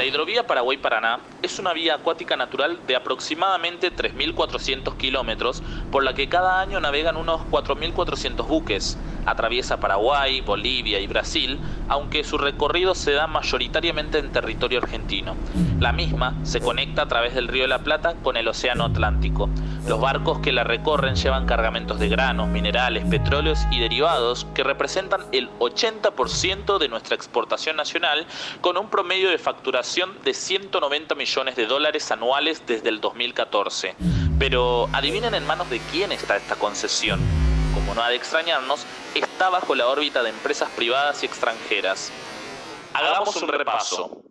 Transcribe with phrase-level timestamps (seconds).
[0.00, 6.28] La hidrovía Paraguay-Paraná es una vía acuática natural de aproximadamente 3.400 kilómetros por la que
[6.28, 8.96] cada año navegan unos 4.400 buques.
[9.26, 11.58] Atraviesa Paraguay, Bolivia y Brasil,
[11.88, 15.36] aunque su recorrido se da mayoritariamente en territorio argentino.
[15.80, 19.50] La misma se conecta a través del río de la Plata con el Océano Atlántico.
[19.90, 25.26] Los barcos que la recorren llevan cargamentos de granos, minerales, petróleos y derivados que representan
[25.32, 28.24] el 80% de nuestra exportación nacional
[28.60, 33.96] con un promedio de facturación de 190 millones de dólares anuales desde el 2014.
[34.38, 37.18] Pero adivinen en manos de quién está esta concesión
[37.74, 42.12] como no ha de extrañarnos, está bajo la órbita de empresas privadas y extranjeras.
[42.94, 44.22] Hagamos un repaso.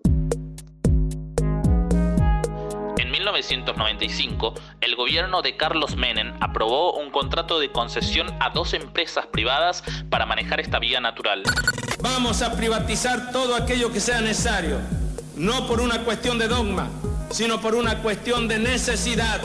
[3.32, 9.84] 1995, el gobierno de Carlos Menem aprobó un contrato de concesión a dos empresas privadas
[10.10, 11.44] para manejar esta vía natural.
[12.02, 14.80] Vamos a privatizar todo aquello que sea necesario,
[15.36, 16.90] no por una cuestión de dogma,
[17.30, 19.40] sino por una cuestión de necesidad.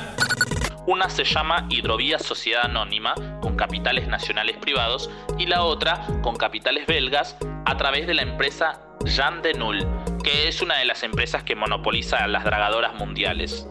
[0.87, 6.87] Una se llama Hidrovía Sociedad Anónima, con capitales nacionales privados, y la otra con capitales
[6.87, 7.37] belgas
[7.67, 9.79] a través de la empresa Jean de Null,
[10.23, 13.69] que es una de las empresas que monopoliza las dragadoras mundiales.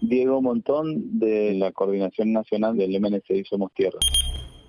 [0.00, 3.98] Diego Montón, de la Coordinación Nacional del MNCI Somos Tierra.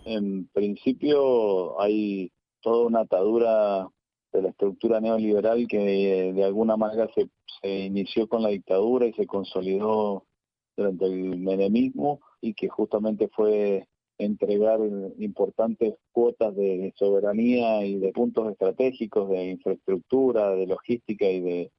[0.06, 3.88] En principio hay toda una atadura
[4.34, 9.26] de la estructura neoliberal que de alguna manera se inició con la dictadura y se
[9.26, 10.26] consolidó
[10.76, 13.88] durante el menemismo y que justamente fue
[14.20, 14.80] entregar
[15.18, 21.72] importantes cuotas de soberanía y de puntos estratégicos de infraestructura, de logística y de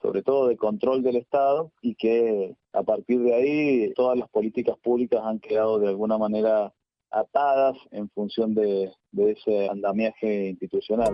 [0.00, 4.76] sobre todo de control del Estado y que a partir de ahí todas las políticas
[4.78, 6.72] públicas han quedado de alguna manera
[7.10, 11.12] atadas en función de, de ese andamiaje institucional.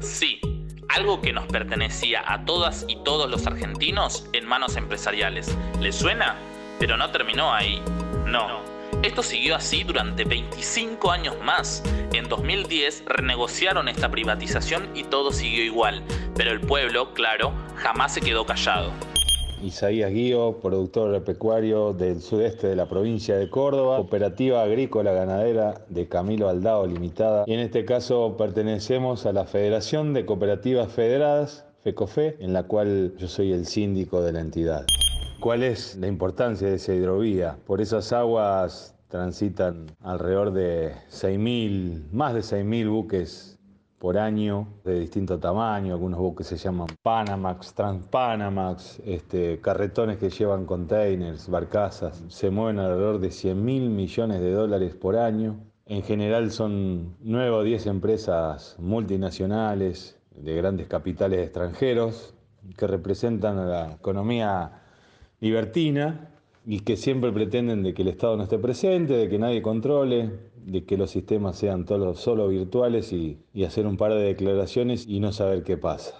[0.00, 0.40] Sí,
[0.88, 5.56] algo que nos pertenecía a todas y todos los argentinos en manos empresariales.
[5.80, 6.36] ¿Les suena?
[6.78, 7.80] Pero no terminó ahí.
[8.26, 8.69] No.
[9.02, 11.82] Esto siguió así durante 25 años más.
[12.12, 16.02] En 2010 renegociaron esta privatización y todo siguió igual,
[16.36, 18.92] pero el pueblo, claro, jamás se quedó callado.
[19.62, 26.06] Isaías Guío, productor agropecuario del sudeste de la provincia de Córdoba, cooperativa agrícola ganadera de
[26.06, 27.44] Camilo Aldao Limitada.
[27.46, 33.14] Y en este caso pertenecemos a la Federación de Cooperativas Federadas, FECOFE, en la cual
[33.16, 34.84] yo soy el síndico de la entidad.
[35.40, 37.56] ¿Cuál es la importancia de esa hidrovía?
[37.66, 43.58] Por esas aguas transitan alrededor de 6.000, más de 6.000 buques
[43.98, 50.66] por año de distinto tamaño, algunos buques se llaman Panamax, Transpanamax, este, carretones que llevan
[50.66, 55.58] containers, barcazas, se mueven alrededor de 100 mil millones de dólares por año.
[55.86, 62.34] En general son 9 o 10 empresas multinacionales de grandes capitales extranjeros
[62.76, 64.80] que representan a la economía
[65.40, 66.30] libertina
[66.66, 70.30] y que siempre pretenden de que el Estado no esté presente, de que nadie controle,
[70.64, 75.06] de que los sistemas sean todos solo virtuales y, y hacer un par de declaraciones
[75.06, 76.14] y no saber qué pasa.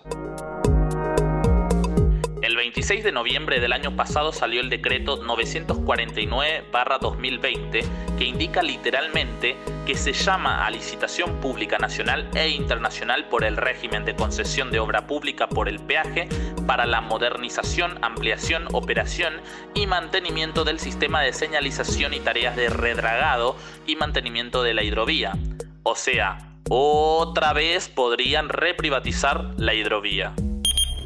[2.81, 7.85] El 26 de noviembre del año pasado salió el decreto 949-2020
[8.17, 14.07] que indica literalmente que se llama a licitación pública nacional e internacional por el régimen
[14.07, 16.27] de concesión de obra pública por el peaje
[16.67, 19.35] para la modernización, ampliación, operación
[19.75, 25.35] y mantenimiento del sistema de señalización y tareas de redragado y mantenimiento de la hidrovía.
[25.83, 30.33] O sea, otra vez podrían reprivatizar la hidrovía.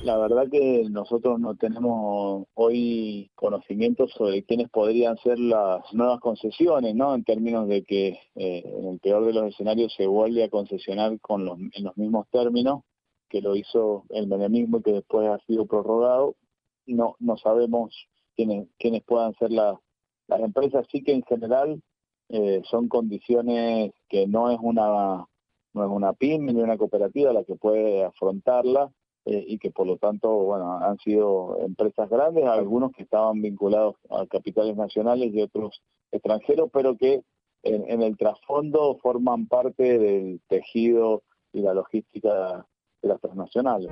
[0.04, 6.94] La verdad que nosotros no tenemos hoy conocimientos sobre quiénes podrían ser las nuevas concesiones,
[6.94, 7.14] ¿no?
[7.14, 11.18] En términos de que eh, en el peor de los escenarios se vuelve a concesionar
[11.20, 12.82] con los, en los mismos términos
[13.30, 16.36] que lo hizo el menemismo y que después ha sido prorrogado.
[16.84, 17.94] No, no sabemos
[18.36, 19.78] quiénes, quiénes puedan ser las,
[20.26, 21.80] las empresas, sí que en general
[22.28, 25.24] eh, son condiciones que no es una
[25.72, 28.92] no es una pyme ni una cooperativa la que puede afrontarla
[29.26, 33.96] eh, y que por lo tanto, bueno, han sido empresas grandes, algunos que estaban vinculados
[34.10, 35.80] a capitales nacionales y otros
[36.12, 37.22] extranjeros, pero que
[37.62, 41.22] en, en el trasfondo forman parte del tejido
[41.52, 42.66] y la logística
[43.02, 43.90] de las transnacionales.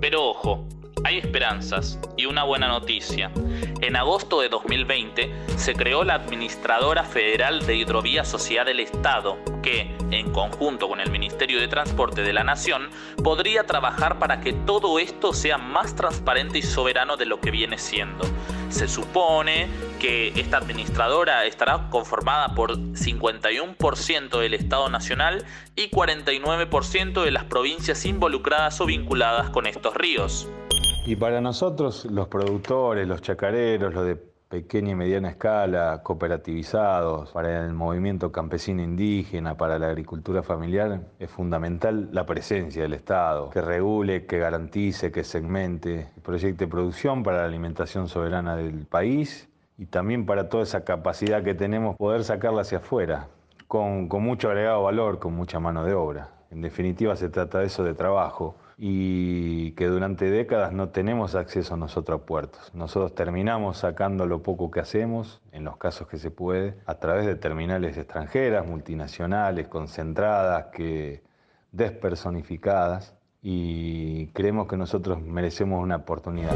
[0.00, 0.64] Pero ojo,
[1.08, 3.30] hay esperanzas y una buena noticia.
[3.80, 9.96] En agosto de 2020 se creó la Administradora Federal de Hidrovía Sociedad del Estado, que,
[10.10, 12.90] en conjunto con el Ministerio de Transporte de la Nación,
[13.24, 17.78] podría trabajar para que todo esto sea más transparente y soberano de lo que viene
[17.78, 18.26] siendo.
[18.68, 19.68] Se supone
[19.98, 28.04] que esta administradora estará conformada por 51% del Estado Nacional y 49% de las provincias
[28.04, 30.46] involucradas o vinculadas con estos ríos.
[31.08, 37.64] Y para nosotros, los productores, los chacareros, los de pequeña y mediana escala, cooperativizados, para
[37.64, 43.62] el movimiento campesino indígena, para la agricultura familiar, es fundamental la presencia del Estado, que
[43.62, 50.26] regule, que garantice, que segmente, proyecte producción para la alimentación soberana del país y también
[50.26, 53.28] para toda esa capacidad que tenemos poder sacarla hacia afuera,
[53.66, 56.28] con, con mucho agregado valor, con mucha mano de obra.
[56.50, 61.76] En definitiva se trata de eso, de trabajo y que durante décadas no tenemos acceso
[61.76, 62.72] nosotros a puertos.
[62.74, 67.26] Nosotros terminamos sacando lo poco que hacemos, en los casos que se puede, a través
[67.26, 71.24] de terminales extranjeras, multinacionales, concentradas, que
[71.72, 73.17] despersonificadas,
[73.50, 76.52] y creemos que nosotros merecemos una oportunidad.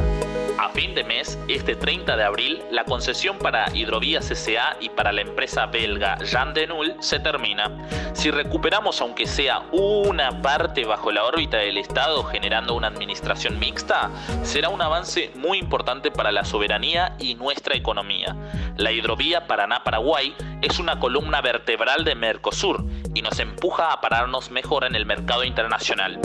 [0.59, 4.77] A fin de mes, este 30 de abril, la concesión para Hidrovías S.A.
[4.79, 7.89] y para la empresa belga Jean Denul se termina.
[8.13, 14.11] Si recuperamos aunque sea una parte bajo la órbita del Estado generando una administración mixta,
[14.43, 18.37] será un avance muy importante para la soberanía y nuestra economía.
[18.77, 22.85] La hidrovía Paraná-Paraguay es una columna vertebral de Mercosur
[23.15, 26.21] y nos empuja a pararnos mejor en el mercado internacional.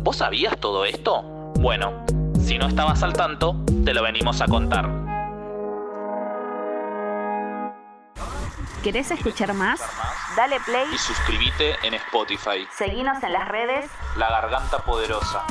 [0.00, 1.22] ¿Vos sabías todo esto?
[1.58, 2.04] Bueno,
[2.40, 4.88] si no estabas al tanto, te lo venimos a contar.
[8.82, 9.80] ¿Querés escuchar más?
[10.36, 12.66] Dale play y suscríbete en Spotify.
[12.76, 15.44] Seguinos en las redes La Garganta Poderosa.